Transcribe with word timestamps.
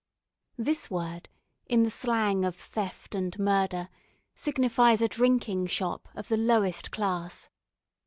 This 0.57 0.89
word, 0.89 1.29
in 1.67 1.83
the 1.83 1.91
slang 1.91 2.43
of 2.43 2.55
theft 2.55 3.13
and 3.13 3.37
murder, 3.37 3.87
signifies 4.33 4.99
a 4.99 5.07
drinking 5.07 5.67
shop 5.67 6.09
of 6.15 6.27
the 6.27 6.37
lowest 6.37 6.89
class. 6.89 7.51